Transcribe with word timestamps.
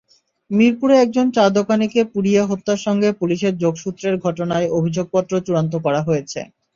মিরপুরে 0.51 0.95
একজন 0.99 1.25
চা-দোকানিকে 1.31 2.01
পুড়িয়ে 2.13 2.41
হত্যার 2.49 2.79
সঙ্গে 2.85 3.09
পুলিশের 3.19 3.53
যোগসূত্রের 3.57 4.15
ঘটনায় 4.25 4.67
অভিযোগপত্র 4.77 5.33
চূড়ান্ত 5.45 5.73
করা 5.85 6.01
হয়েছে। 6.07 6.39